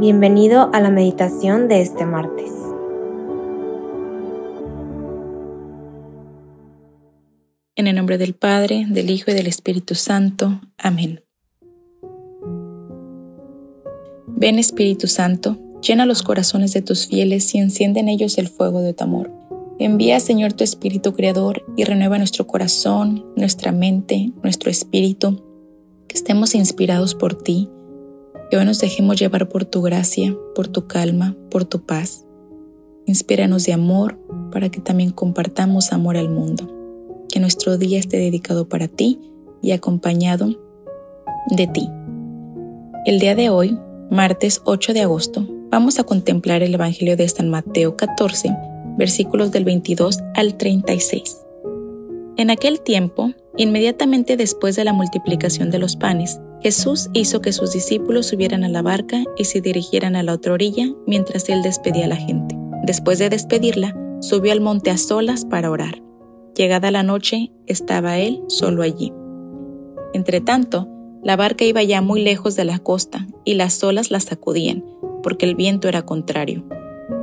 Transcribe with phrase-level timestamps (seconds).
[0.00, 2.50] Bienvenido a la meditación de este martes.
[7.76, 10.62] En el nombre del Padre, del Hijo y del Espíritu Santo.
[10.78, 11.22] Amén.
[14.26, 18.80] Ven Espíritu Santo, llena los corazones de tus fieles y enciende en ellos el fuego
[18.80, 19.30] de tu amor.
[19.78, 25.44] Envía Señor tu Espíritu Creador y renueva nuestro corazón, nuestra mente, nuestro espíritu,
[26.08, 27.68] que estemos inspirados por ti
[28.50, 32.26] que hoy nos dejemos llevar por tu gracia, por tu calma, por tu paz.
[33.06, 34.18] Inspíranos de amor
[34.50, 36.68] para que también compartamos amor al mundo.
[37.32, 39.20] Que nuestro día esté dedicado para ti
[39.62, 40.56] y acompañado
[41.48, 41.88] de ti.
[43.06, 43.78] El día de hoy,
[44.10, 48.54] martes 8 de agosto, vamos a contemplar el Evangelio de San Mateo 14,
[48.98, 51.38] versículos del 22 al 36.
[52.36, 57.72] En aquel tiempo, inmediatamente después de la multiplicación de los panes, Jesús hizo que sus
[57.72, 62.04] discípulos subieran a la barca y se dirigieran a la otra orilla mientras él despedía
[62.04, 62.56] a la gente.
[62.84, 66.02] Después de despedirla, subió al monte a solas para orar.
[66.54, 69.12] Llegada la noche, estaba él solo allí.
[70.12, 70.88] Entretanto,
[71.22, 74.84] la barca iba ya muy lejos de la costa y las olas la sacudían,
[75.22, 76.66] porque el viento era contrario.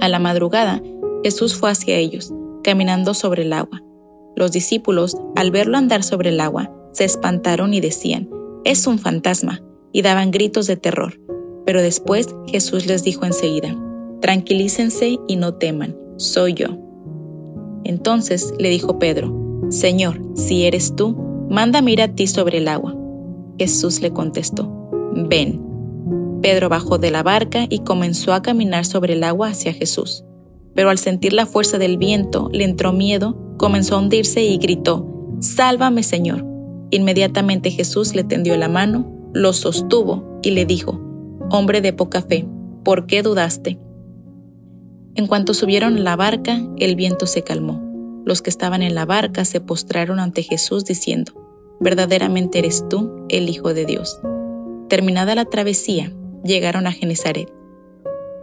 [0.00, 0.82] A la madrugada,
[1.22, 2.32] Jesús fue hacia ellos,
[2.64, 3.82] caminando sobre el agua.
[4.34, 8.28] Los discípulos, al verlo andar sobre el agua, se espantaron y decían,
[8.64, 11.20] es un fantasma, y daban gritos de terror.
[11.66, 13.76] Pero después Jesús les dijo enseguida,
[14.20, 16.68] tranquilícense y no teman, soy yo.
[17.84, 21.16] Entonces le dijo Pedro, Señor, si eres tú,
[21.48, 22.96] mándame ir a ti sobre el agua.
[23.58, 25.60] Jesús le contestó, ven.
[26.42, 30.24] Pedro bajó de la barca y comenzó a caminar sobre el agua hacia Jesús.
[30.74, 35.06] Pero al sentir la fuerza del viento le entró miedo, comenzó a hundirse y gritó,
[35.40, 36.49] Sálvame, Señor.
[36.90, 41.00] Inmediatamente Jesús le tendió la mano, lo sostuvo y le dijo,
[41.50, 42.48] Hombre de poca fe,
[42.84, 43.78] ¿por qué dudaste?
[45.14, 47.80] En cuanto subieron a la barca, el viento se calmó.
[48.24, 51.32] Los que estaban en la barca se postraron ante Jesús diciendo,
[51.78, 54.20] Verdaderamente eres tú el Hijo de Dios.
[54.88, 56.12] Terminada la travesía,
[56.44, 57.52] llegaron a Genezaret.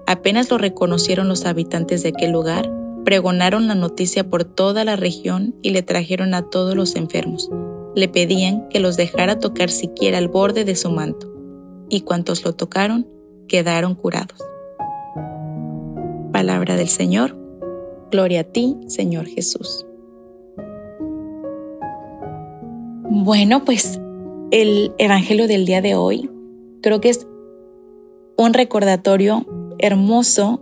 [0.05, 2.72] Apenas lo reconocieron los habitantes de aquel lugar,
[3.03, 7.49] pregonaron la noticia por toda la región y le trajeron a todos los enfermos
[7.97, 11.34] le pedían que los dejara tocar siquiera el borde de su manto,
[11.90, 13.08] y cuantos lo tocaron
[13.47, 14.40] quedaron curados.
[16.31, 17.35] Palabra del Señor,
[18.12, 19.88] gloria a ti, Señor Jesús.
[23.09, 24.00] Bueno, pues
[24.52, 26.29] el Evangelio del día de hoy
[26.84, 27.25] creo que es
[28.38, 29.44] un recordatorio
[29.79, 30.62] hermoso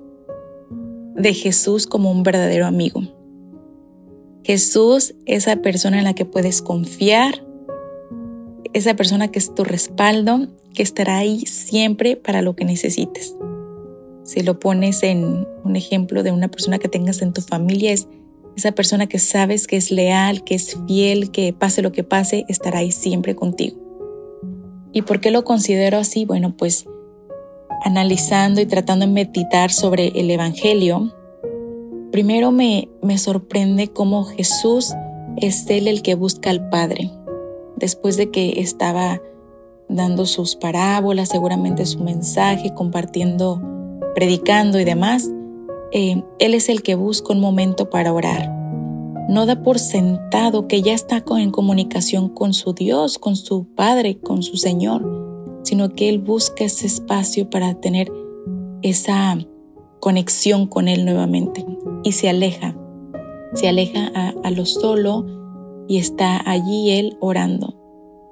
[1.16, 3.02] de Jesús como un verdadero amigo.
[4.46, 7.44] Jesús, esa persona en la que puedes confiar,
[8.74, 13.36] esa persona que es tu respaldo, que estará ahí siempre para lo que necesites.
[14.24, 18.08] Si lo pones en un ejemplo de una persona que tengas en tu familia, es
[18.56, 22.46] esa persona que sabes que es leal, que es fiel, que pase lo que pase,
[22.48, 23.78] estará ahí siempre contigo.
[24.94, 26.26] ¿Y por qué lo considero así?
[26.26, 26.86] Bueno, pues
[27.84, 31.12] analizando y tratando de meditar sobre el Evangelio,
[32.16, 34.94] Primero me, me sorprende cómo Jesús
[35.36, 37.12] es Él el que busca al Padre.
[37.76, 39.22] Después de que estaba
[39.90, 43.62] dando sus parábolas, seguramente su mensaje, compartiendo,
[44.16, 45.30] predicando y demás,
[45.92, 48.50] eh, Él es el que busca un momento para orar.
[49.28, 54.20] No da por sentado que ya está en comunicación con su Dios, con su Padre,
[54.20, 55.04] con su Señor,
[55.64, 58.10] sino que Él busca ese espacio para tener
[58.84, 59.36] esa
[60.06, 61.66] conexión con Él nuevamente
[62.04, 62.78] y se aleja,
[63.56, 65.26] se aleja a, lo solo
[65.88, 67.74] y está allí Él orando.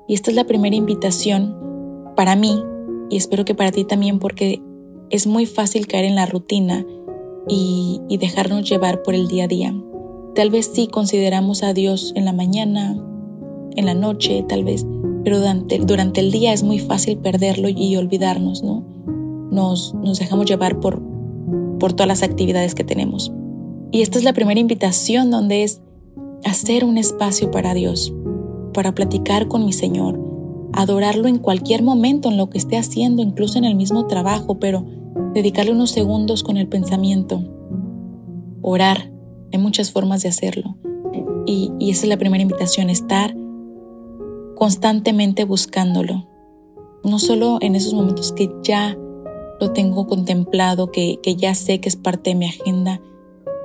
[0.08, 1.58] Y esta es la primera invitación
[2.16, 2.64] para mí
[3.10, 4.62] y espero que para ti también porque
[5.10, 6.86] es muy fácil caer en la rutina
[7.48, 9.74] y, y dejarnos llevar por el día a día.
[10.36, 13.04] Tal vez sí consideramos a Dios en la mañana,
[13.76, 14.86] en la noche, tal vez,
[15.24, 18.84] pero durante, durante el día es muy fácil perderlo y olvidarnos, ¿no?
[19.50, 21.13] Nos, nos dejamos llevar por,
[21.84, 23.34] por todas las actividades que tenemos.
[23.92, 25.82] Y esta es la primera invitación donde es
[26.46, 28.14] hacer un espacio para Dios,
[28.74, 30.18] para platicar con mi Señor,
[30.72, 34.86] adorarlo en cualquier momento, en lo que esté haciendo, incluso en el mismo trabajo, pero
[35.34, 37.44] dedicarle unos segundos con el pensamiento.
[38.62, 39.12] Orar,
[39.52, 40.78] hay muchas formas de hacerlo.
[41.46, 43.36] Y, y esa es la primera invitación, estar
[44.56, 46.30] constantemente buscándolo.
[47.04, 48.98] No solo en esos momentos que ya
[49.60, 53.02] lo tengo contemplado, que, que ya sé que es parte de mi agenda.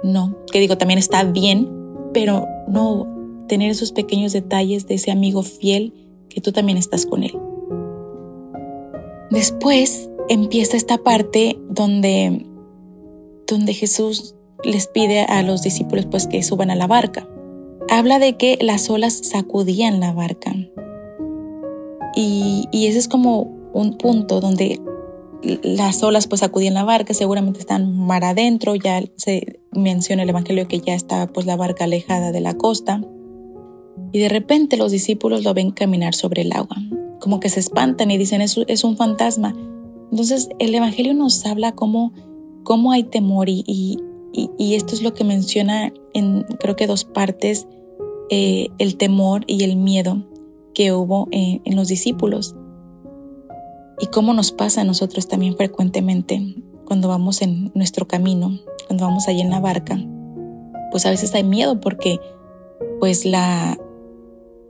[0.03, 1.69] No, que digo, también está bien,
[2.13, 3.07] pero no
[3.49, 5.93] tener esos pequeños detalles de ese amigo fiel
[6.29, 7.37] que tú también estás con él.
[9.31, 12.47] Después, empieza esta parte donde,
[13.47, 14.35] donde Jesús
[14.65, 17.29] les pide a los discípulos pues que suban a la barca.
[17.91, 20.55] Habla de que las olas sacudían la barca.
[22.15, 24.81] Y, y ese es como un punto donde
[25.43, 30.67] las olas pues sacudían la barca, seguramente están mar adentro, ya se menciona el Evangelio
[30.67, 33.03] que ya estaba pues la barca alejada de la costa.
[34.13, 36.77] Y de repente los discípulos lo ven caminar sobre el agua,
[37.21, 39.55] como que se espantan y dicen, es, es un fantasma.
[40.11, 42.13] Entonces el Evangelio nos habla cómo,
[42.65, 43.65] cómo hay temor y,
[44.33, 47.67] y, esto es lo que menciona en creo que dos partes,
[48.31, 50.25] eh, el temor y el miedo
[50.75, 52.55] que hubo en, en los discípulos.
[54.01, 56.55] Y cómo nos pasa a nosotros también frecuentemente
[56.85, 59.99] cuando vamos en nuestro camino, cuando vamos ahí en la barca,
[60.91, 62.19] pues a veces hay miedo porque
[63.01, 63.79] pues la,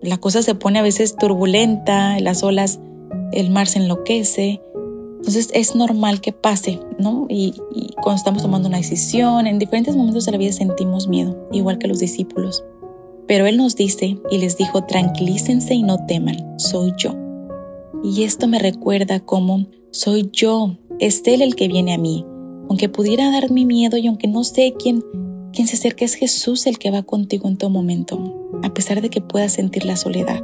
[0.02, 2.80] la cosa se pone a veces turbulenta, las olas,
[3.32, 4.60] el mar se enloquece.
[5.18, 7.26] Entonces es normal que pase, ¿no?
[7.28, 11.48] Y, y, cuando estamos tomando una decisión, en diferentes momentos de la vida sentimos miedo,
[11.52, 12.64] igual que los discípulos.
[13.26, 17.27] Pero Él nos dice y les dijo, tranquilícense y no teman, soy yo.
[18.02, 22.24] Y esto me recuerda cómo soy yo, es Él el que viene a mí.
[22.68, 25.02] Aunque pudiera dar mi miedo y aunque no sé quién,
[25.52, 29.10] quién se acerca, es Jesús el que va contigo en todo momento, a pesar de
[29.10, 30.42] que puedas sentir la soledad.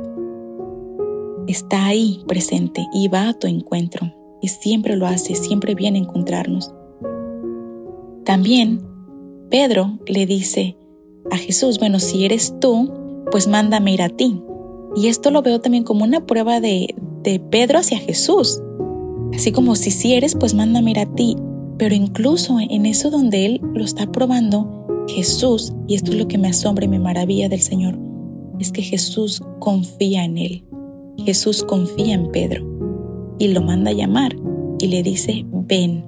[1.47, 6.03] Está ahí presente y va a tu encuentro y siempre lo hace, siempre viene a
[6.03, 6.73] encontrarnos.
[8.25, 8.81] También
[9.51, 10.77] Pedro le dice
[11.31, 12.91] a Jesús, bueno, si eres tú,
[13.31, 14.43] pues mándame ir a ti.
[14.97, 18.63] Y esto lo veo también como una prueba de, de Pedro hacia Jesús.
[19.35, 21.37] Así como si si eres, pues mándame ir a ti.
[21.77, 26.39] Pero incluso en eso donde Él lo está probando, Jesús, y esto es lo que
[26.39, 27.99] me asombra y me maravilla del Señor,
[28.61, 30.65] es que Jesús confía en Él.
[31.19, 32.65] Jesús confía en Pedro
[33.39, 34.37] y lo manda a llamar
[34.79, 36.05] y le dice, ven.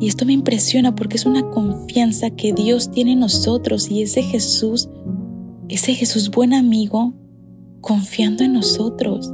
[0.00, 4.22] Y esto me impresiona porque es una confianza que Dios tiene en nosotros y ese
[4.22, 4.88] Jesús,
[5.68, 7.14] ese Jesús buen amigo,
[7.80, 9.32] confiando en nosotros.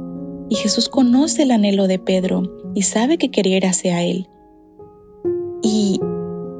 [0.51, 2.43] Y Jesús conoce el anhelo de Pedro
[2.75, 4.27] y sabe que quería ir hacia él.
[5.63, 6.01] Y,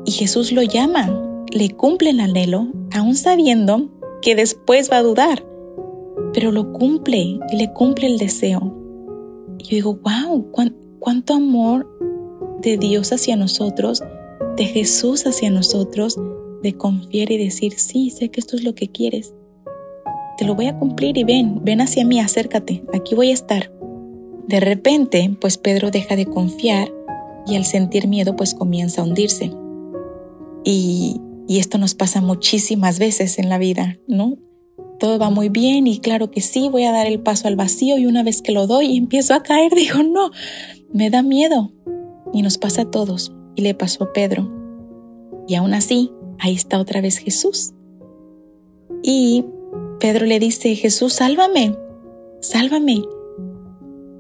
[0.05, 3.89] y Jesús lo llama, le cumple el anhelo, aún sabiendo
[4.21, 5.45] que después va a dudar,
[6.33, 8.73] pero lo cumple y le cumple el deseo.
[9.57, 10.49] Y yo digo, wow,
[10.99, 11.85] cuánto amor
[12.61, 14.01] de Dios hacia nosotros,
[14.55, 16.17] de Jesús hacia nosotros,
[16.63, 19.33] de confiar y decir, sí, sé que esto es lo que quieres.
[20.37, 23.70] Te lo voy a cumplir y ven, ven hacia mí, acércate, aquí voy a estar.
[24.47, 26.91] De repente, pues Pedro deja de confiar
[27.45, 29.51] y al sentir miedo, pues comienza a hundirse.
[30.63, 34.37] Y, esto nos pasa muchísimas veces en la vida, ¿no?
[34.99, 37.97] Todo va muy bien y claro que sí, voy a dar el paso al vacío
[37.97, 40.31] y una vez que lo doy y empiezo a caer, digo, no,
[40.93, 41.73] me da miedo.
[42.31, 43.33] Y nos pasa a todos.
[43.55, 44.49] Y le pasó a Pedro.
[45.45, 47.73] Y aún así, ahí está otra vez Jesús.
[49.03, 49.43] Y
[49.99, 51.75] Pedro le dice, Jesús, sálvame,
[52.39, 53.01] sálvame.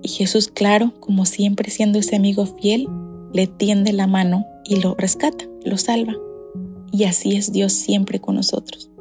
[0.03, 2.87] Y Jesús, claro, como siempre siendo ese amigo fiel,
[3.33, 6.15] le tiende la mano y lo rescata, lo salva.
[6.91, 8.91] Y así es Dios siempre con nosotros.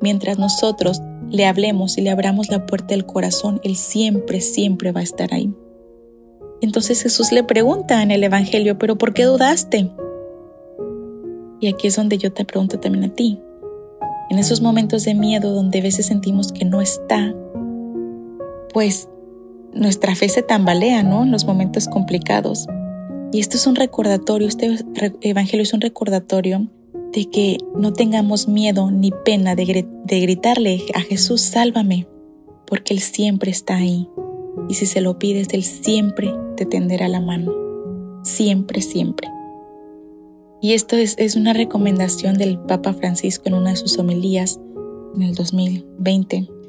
[0.00, 5.00] Mientras nosotros le hablemos y le abramos la puerta del corazón, Él siempre, siempre va
[5.00, 5.52] a estar ahí.
[6.60, 9.90] Entonces Jesús le pregunta en el Evangelio, pero ¿por qué dudaste?
[11.60, 13.40] Y aquí es donde yo te pregunto también a ti.
[14.30, 17.34] En esos momentos de miedo donde a veces sentimos que no está,
[18.72, 19.08] pues
[19.74, 21.22] nuestra fe se tambalea, ¿no?
[21.22, 22.66] En los momentos complicados.
[23.32, 24.76] Y esto es un recordatorio, este
[25.20, 26.68] evangelio es un recordatorio
[27.12, 32.08] de que no tengamos miedo ni pena de, gritarle a Jesús, sálvame,
[32.66, 34.08] porque Él siempre está ahí.
[34.68, 37.52] Y si se lo pides, Él siempre te tenderá la mano.
[38.22, 39.28] Siempre, siempre.
[40.60, 44.60] Y esto es, es una recomendación del Papa Francisco en una de sus homilías
[45.14, 46.59] en el 2020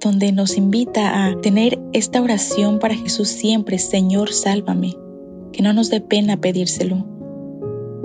[0.00, 4.96] donde nos invita a tener esta oración para Jesús siempre, Señor, sálvame,
[5.52, 7.06] que no nos dé pena pedírselo,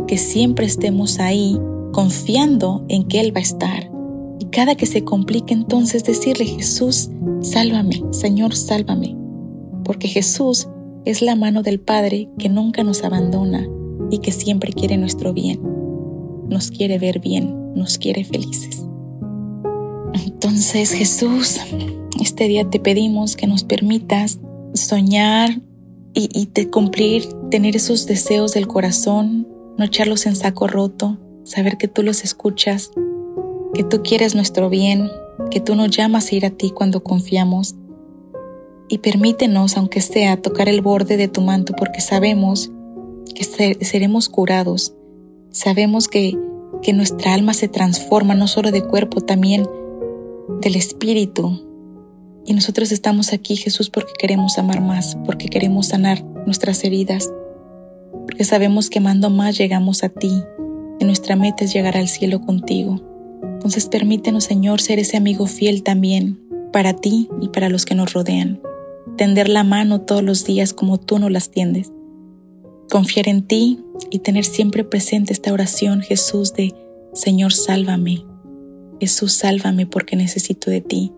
[0.07, 1.59] que siempre estemos ahí
[1.91, 3.91] confiando en que Él va a estar.
[4.39, 7.09] Y cada que se complique entonces decirle, Jesús,
[7.41, 9.15] sálvame, Señor, sálvame,
[9.83, 10.67] porque Jesús
[11.05, 13.67] es la mano del Padre que nunca nos abandona
[14.09, 15.59] y que siempre quiere nuestro bien,
[16.49, 18.85] nos quiere ver bien, nos quiere felices.
[20.13, 21.59] Entonces Jesús,
[22.21, 24.39] este día te pedimos que nos permitas
[24.73, 25.61] soñar
[26.13, 32.03] y, cumplir, tener esos deseos del corazón, no echarlos en saco roto, saber que tú
[32.03, 32.91] los escuchas,
[33.73, 35.09] que tú quieres nuestro bien,
[35.49, 37.75] que tú nos llamas a ir a ti cuando confiamos.
[38.89, 42.69] Y permítenos, aunque sea, tocar el borde de tu manto porque sabemos
[43.33, 44.93] que seremos curados.
[45.51, 46.37] Sabemos que,
[46.81, 49.65] que nuestra alma se transforma no solo de cuerpo, también
[50.61, 51.61] del espíritu.
[52.45, 57.31] Y nosotros estamos aquí, Jesús, porque queremos amar más, porque queremos sanar nuestras heridas,
[58.25, 60.43] porque sabemos que amando más llegamos a ti,
[60.99, 63.01] y nuestra meta es llegar al cielo contigo.
[63.43, 66.39] Entonces permítenos, Señor, ser ese amigo fiel también
[66.71, 68.61] para ti y para los que nos rodean.
[69.17, 71.91] Tender la mano todos los días como tú nos las tiendes.
[72.89, 73.79] Confiar en ti
[74.09, 76.73] y tener siempre presente esta oración, Jesús, de
[77.13, 78.25] Señor, sálvame.
[79.01, 81.11] Jesús, sálvame porque necesito de ti.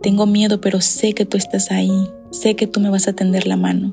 [0.00, 2.08] Tengo miedo, pero sé que tú estás ahí.
[2.30, 3.92] Sé que tú me vas a tender la mano.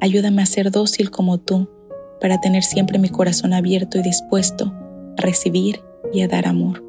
[0.00, 1.70] Ayúdame a ser dócil como tú,
[2.20, 4.74] para tener siempre mi corazón abierto y dispuesto
[5.16, 5.80] a recibir
[6.12, 6.84] y a dar amor.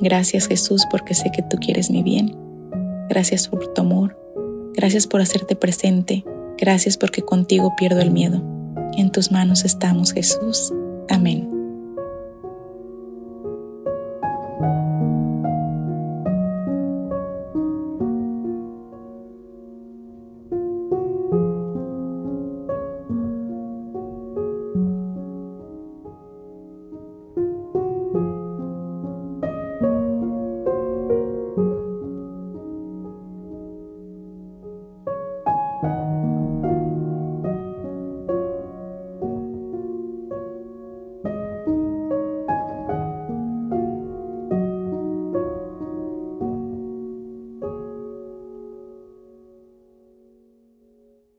[0.00, 2.36] Gracias Jesús porque sé que tú quieres mi bien.
[3.08, 4.18] Gracias por tu amor.
[4.74, 6.24] Gracias por hacerte presente.
[6.58, 8.42] Gracias porque contigo pierdo el miedo.
[8.96, 10.72] En tus manos estamos Jesús.
[11.08, 11.53] Amén.